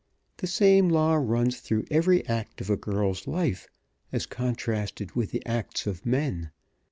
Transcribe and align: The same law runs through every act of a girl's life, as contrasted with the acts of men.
The 0.37 0.47
same 0.47 0.89
law 0.89 1.13
runs 1.13 1.59
through 1.59 1.85
every 1.91 2.25
act 2.25 2.59
of 2.59 2.71
a 2.71 2.75
girl's 2.75 3.27
life, 3.27 3.67
as 4.11 4.25
contrasted 4.25 5.11
with 5.11 5.29
the 5.29 5.45
acts 5.45 5.85
of 5.85 6.07
men. 6.07 6.49